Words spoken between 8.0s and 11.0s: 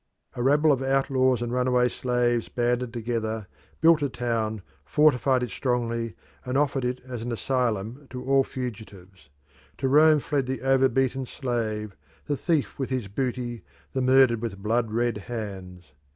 to all fugitives. To Rome fled the over